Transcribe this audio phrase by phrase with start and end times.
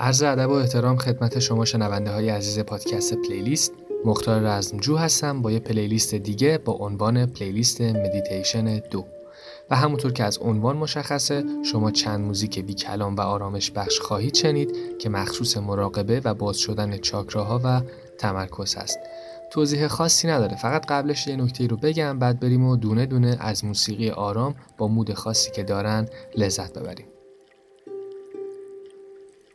[0.00, 3.72] عرض ادب و احترام خدمت شما شنونده های عزیز پادکست playlist.
[4.04, 9.04] مختار رزمجو هستم با یه playlist دیگه با عنوان playlist مدیتیشن دو.
[9.70, 14.34] و همونطور که از عنوان مشخصه شما چند موزیک بی کلام و آرامش بخش خواهید
[14.34, 17.82] شنید که مخصوص مراقبه و باز شدن چاکراها و
[18.18, 18.98] تمرکز هست.
[19.50, 23.64] توضیح خاصی نداره فقط قبلش یه نکته رو بگم بعد بریم و دونه دونه از
[23.64, 27.09] موسیقی آرام با mood خاصی که دارن لذت ببریم.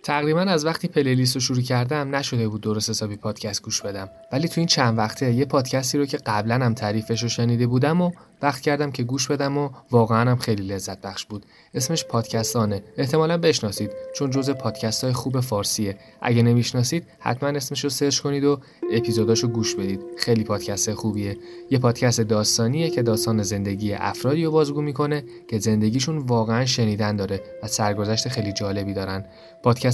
[0.06, 4.10] تقریبا از وقتی پلیلیست رو شروع کردم نشده بود درست حسابی پادکست گوش بدم.
[4.32, 8.02] ولی تو این چند وقته یه پادکستی رو که قبلا هم تعریفش رو شنیده بودم
[8.02, 11.46] و وقت کردم که گوش بدم و واقعا هم خیلی لذت بخش بود.
[11.74, 12.84] اسمش پادکستانه.
[12.98, 15.98] احتمالا بشناسید چون جزء پادکست های خوب فارسیه.
[16.22, 18.60] اگه نمی‌شناسید حتما اسمش رو سرچ کنید و
[18.92, 20.02] اپیزوداشو گوش بدید.
[20.18, 21.38] خیلی پادکست خوبیه.
[21.72, 27.42] یه پادکست داستانیه که داستان زندگی افرادی رو بازگو می‌کنه که زندگیشون واقعا شنیدن داره
[27.64, 29.26] و سرگذشت خیلی جالبی دارن.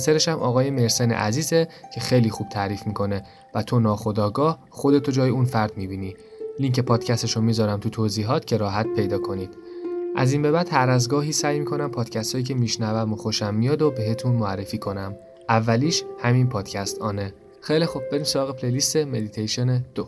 [0.02, 3.24] پادکسترش هم آقای مرسن عزیزه که خیلی خوب تعریف می‌کنه
[3.56, 6.16] و تو ناخودآگاه خودتو جای اون فرد می‌بینی.
[6.60, 9.50] لینک پادکستش رو می‌ذارم تو توضیحات که راحت پیدا کنید.
[10.16, 13.54] از این به بعد هر از گاهی سعی می‌کنم پادکست هایی که میشنوم و خوشم
[13.54, 15.16] میاد و بهتون معرفی کنم.
[15.50, 17.34] اولیش همین پادکست آنه.
[17.62, 20.08] خیلی خوب بریم سراغ playlist مدیتیشن دو.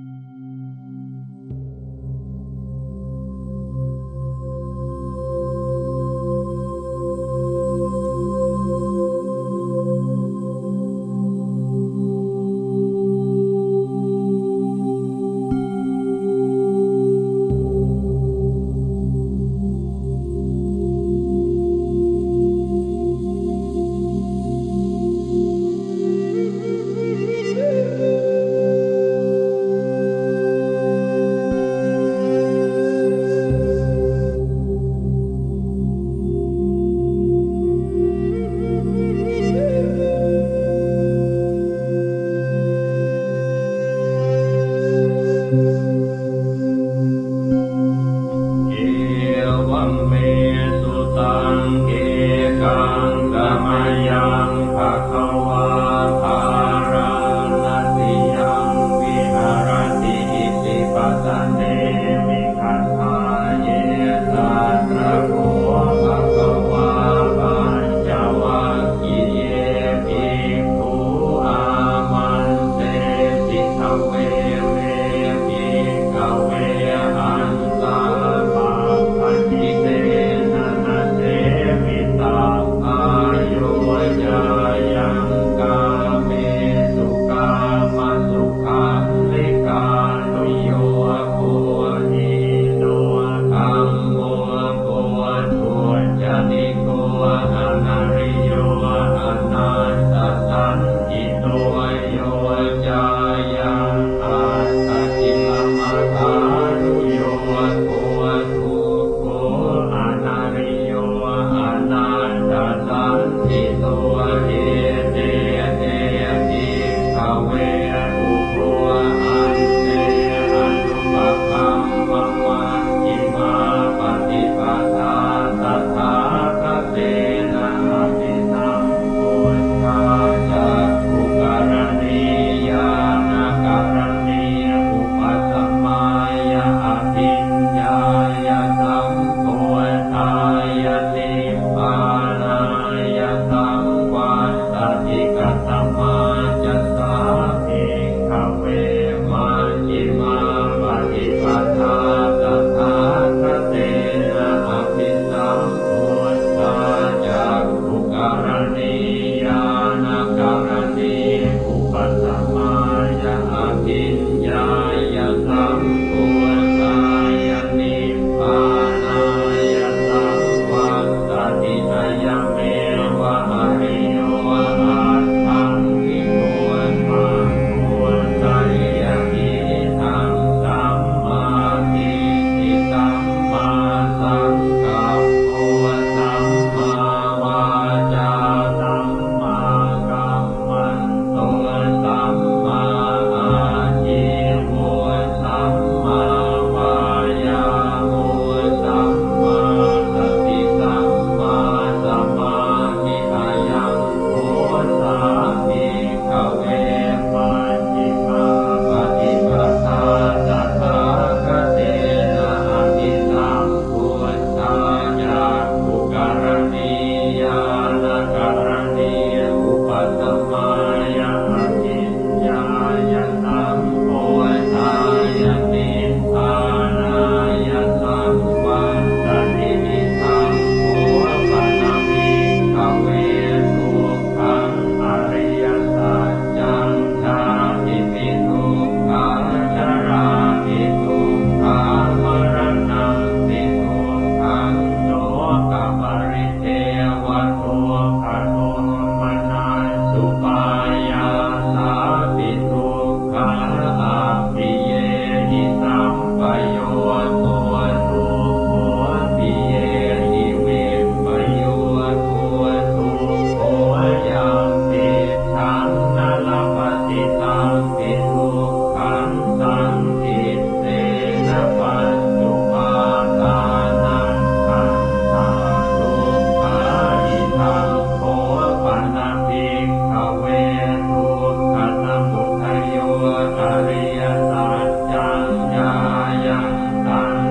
[287.21, 287.50] Bye.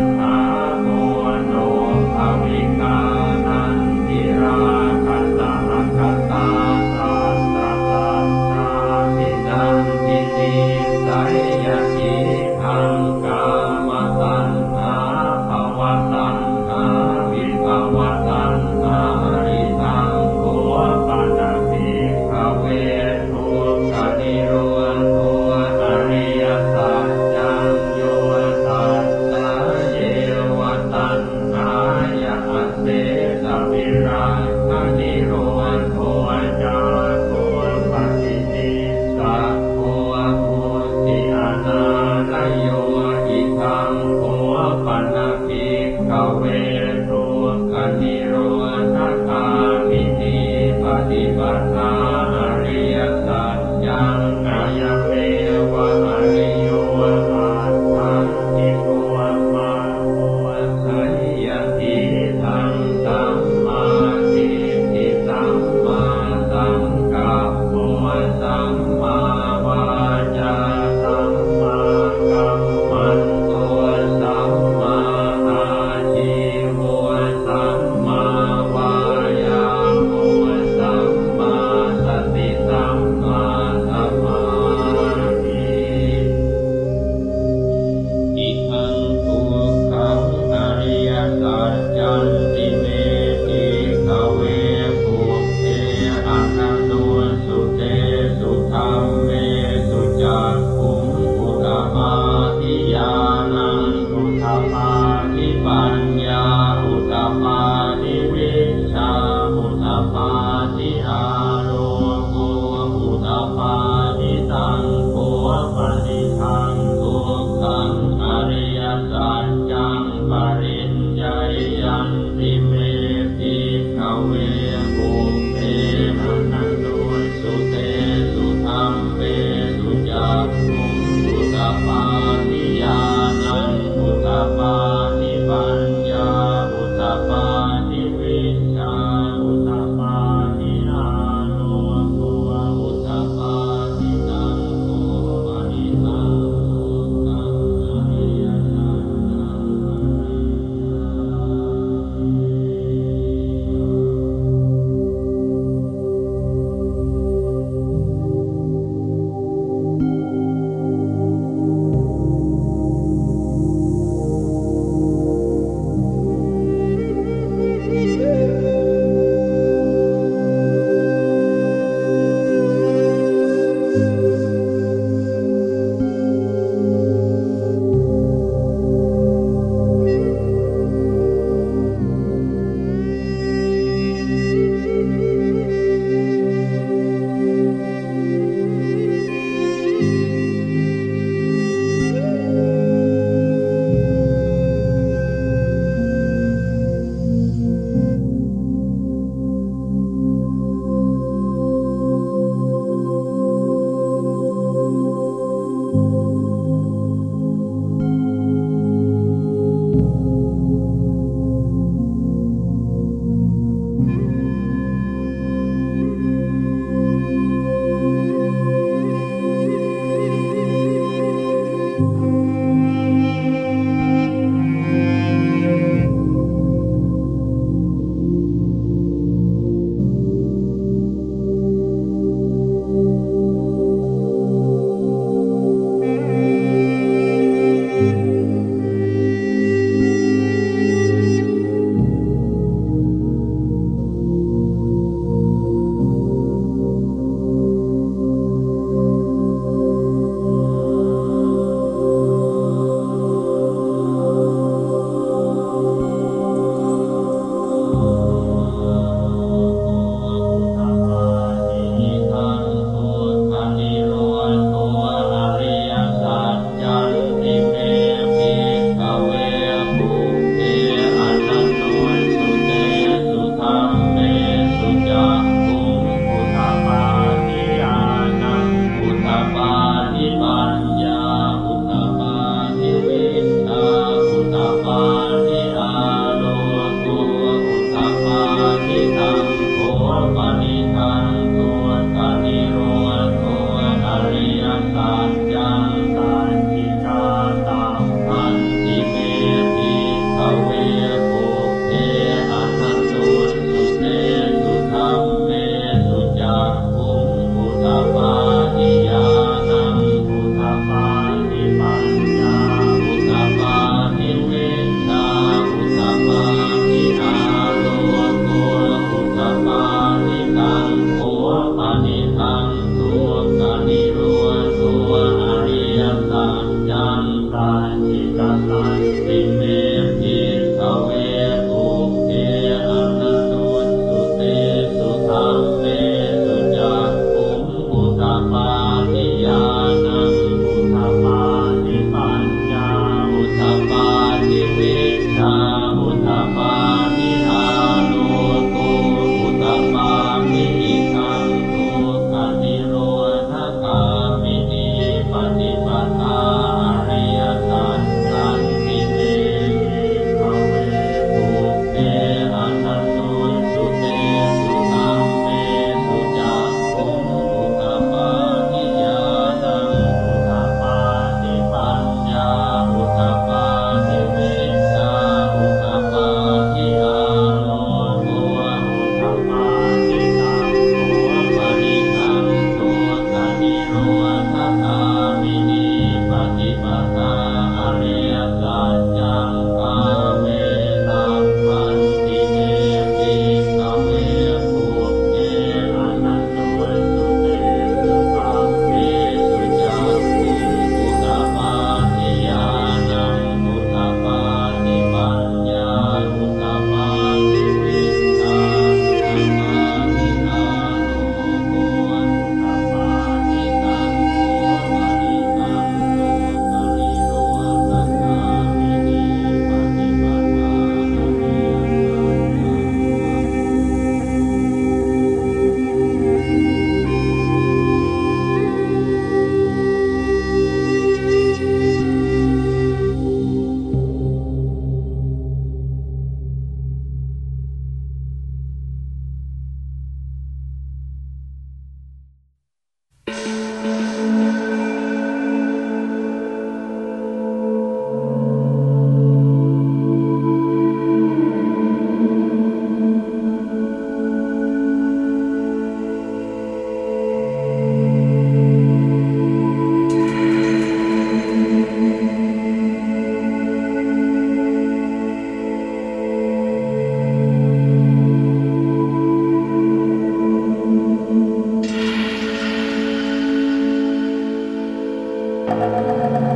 [475.71, 476.50] Música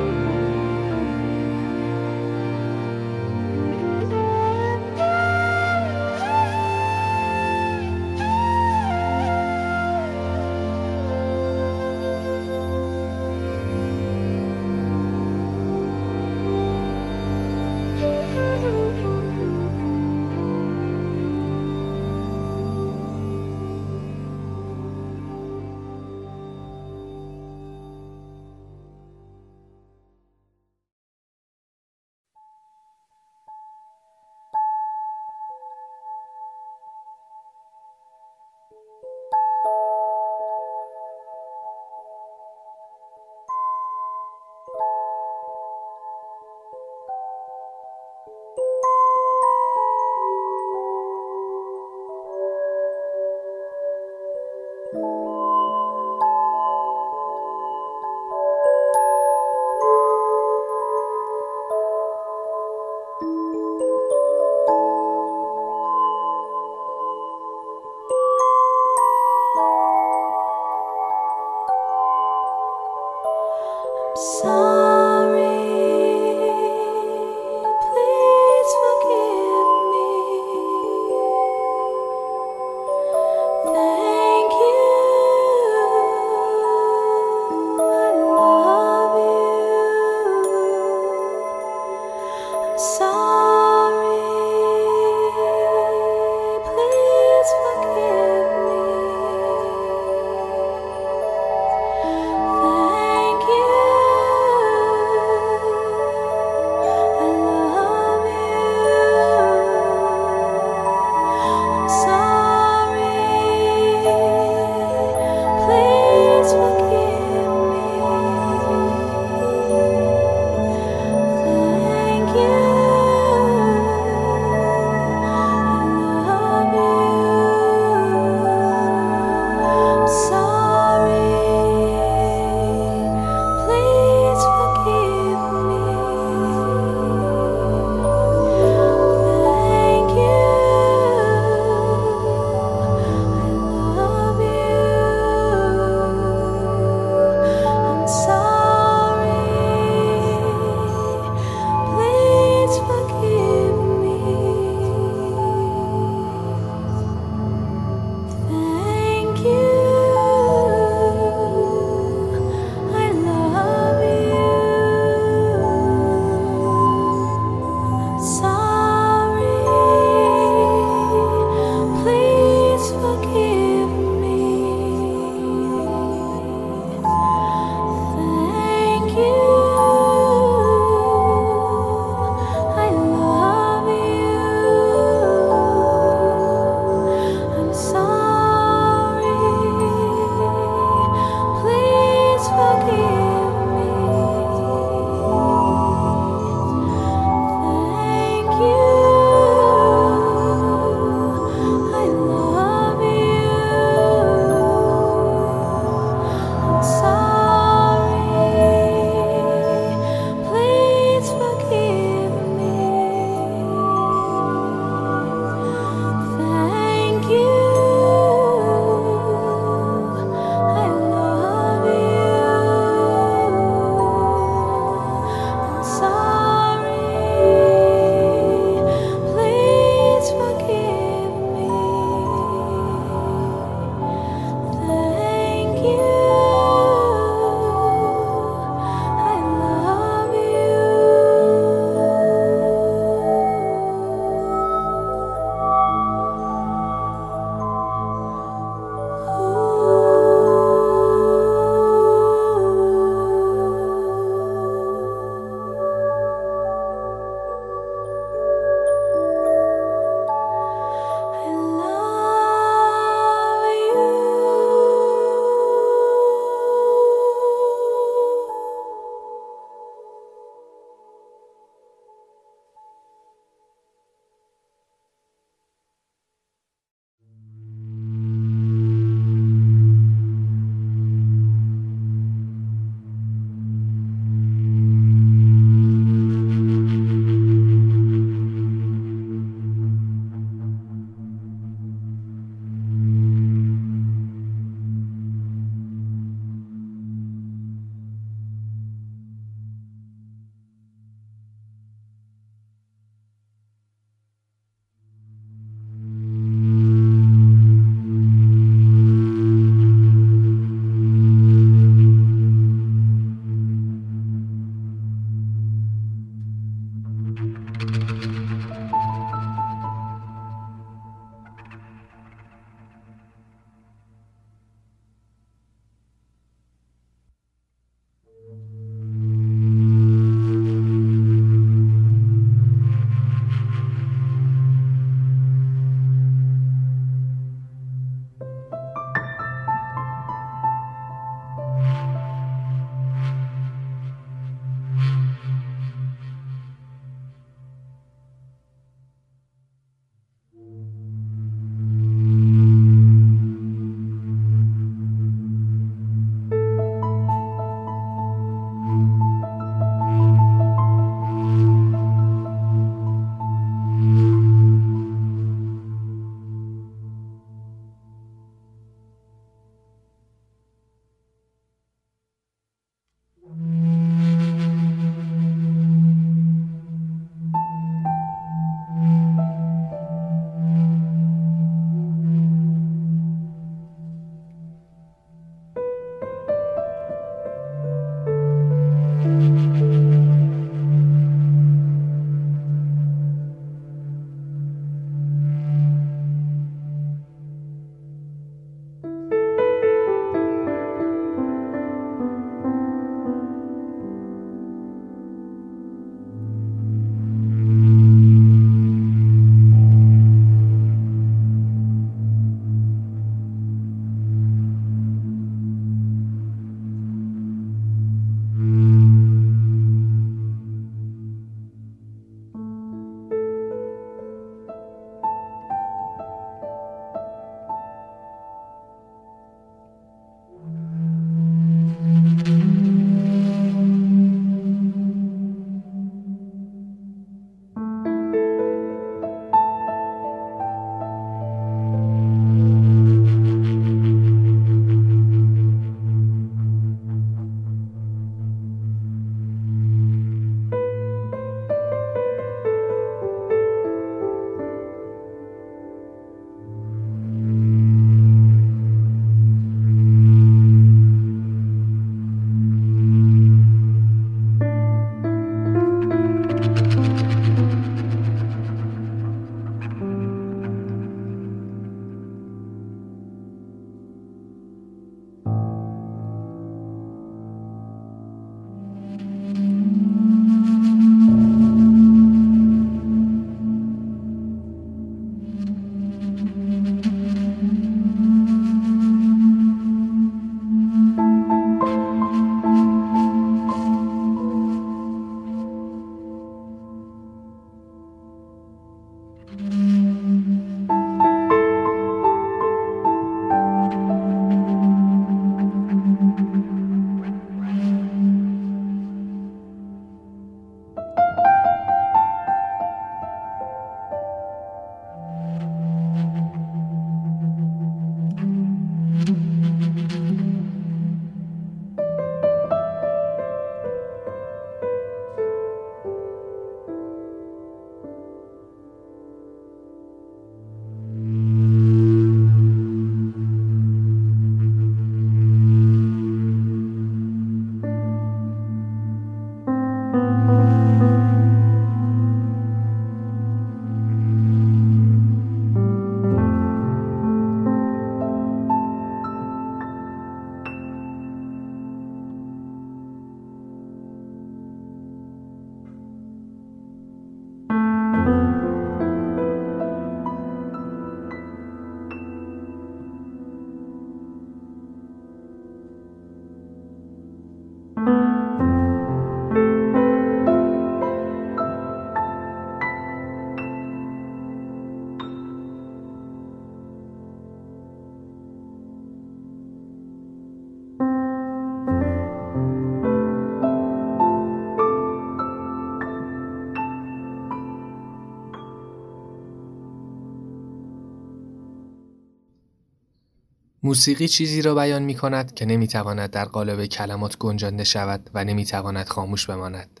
[593.92, 598.44] موسیقی چیزی را بیان می کند که نمی تواند در قالب کلمات گنجانده شود و
[598.44, 600.00] نمی تواند خاموش بماند.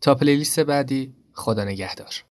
[0.00, 2.24] تا پلیلیست بعدی خدا نگهدار.